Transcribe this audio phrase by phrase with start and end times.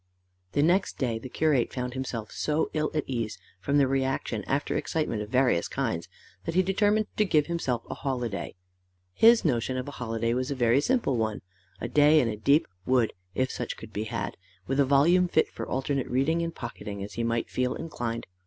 [0.53, 4.75] The next day the curate found himself so ill at ease, from the reaction after
[4.75, 6.07] excitement of various kinds,
[6.45, 8.55] that he determined to give himself a holiday.
[9.13, 11.43] His notion of a holiday was a very simple one:
[11.79, 15.49] a day in a deep wood, if such could be had, with a volume fit
[15.49, 18.25] for alternate reading and pocketing as he might feel inclined.